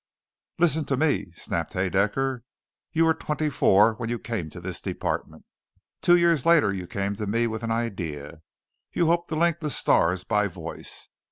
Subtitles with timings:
[0.57, 2.41] "Listen to me," snapped Haedaecker.
[2.91, 5.45] "You were twenty four when you came to this department.
[6.01, 8.41] Two years later you came to me with an idea.
[8.91, 11.07] You hoped to link the stars by voice.